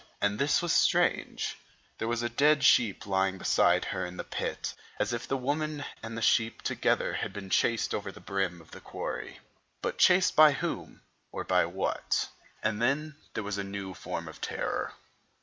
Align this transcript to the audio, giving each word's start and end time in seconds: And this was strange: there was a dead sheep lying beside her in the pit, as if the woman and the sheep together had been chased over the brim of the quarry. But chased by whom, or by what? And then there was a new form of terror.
And 0.19 0.39
this 0.39 0.63
was 0.63 0.73
strange: 0.73 1.59
there 1.99 2.07
was 2.07 2.23
a 2.23 2.27
dead 2.27 2.63
sheep 2.63 3.05
lying 3.05 3.37
beside 3.37 3.85
her 3.85 4.03
in 4.03 4.17
the 4.17 4.23
pit, 4.23 4.73
as 4.97 5.13
if 5.13 5.27
the 5.27 5.37
woman 5.37 5.85
and 6.01 6.17
the 6.17 6.23
sheep 6.23 6.63
together 6.63 7.13
had 7.13 7.31
been 7.33 7.51
chased 7.51 7.93
over 7.93 8.11
the 8.11 8.19
brim 8.19 8.61
of 8.61 8.71
the 8.71 8.81
quarry. 8.81 9.41
But 9.79 9.99
chased 9.99 10.35
by 10.35 10.53
whom, 10.53 11.01
or 11.31 11.43
by 11.43 11.67
what? 11.67 12.29
And 12.63 12.81
then 12.81 13.15
there 13.35 13.43
was 13.43 13.59
a 13.59 13.63
new 13.63 13.93
form 13.93 14.27
of 14.27 14.41
terror. 14.41 14.95